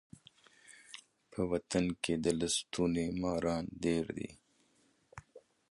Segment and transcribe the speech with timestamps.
[1.31, 4.29] په وطن کي د لستوڼي ماران ډیر دي.